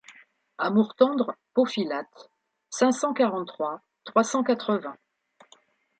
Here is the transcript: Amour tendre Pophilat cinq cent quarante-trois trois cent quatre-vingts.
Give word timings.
Amour 0.57 0.95
tendre 0.95 1.35
Pophilat 1.53 2.07
cinq 2.71 2.91
cent 2.91 3.13
quarante-trois 3.13 3.81
trois 4.03 4.23
cent 4.23 4.43
quatre-vingts. 4.43 4.97